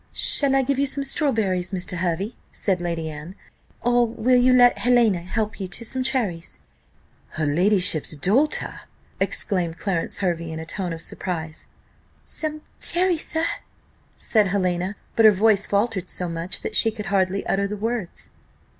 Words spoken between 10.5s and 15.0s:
in a tone of surprise. "Some cherries, sir?" said Helena;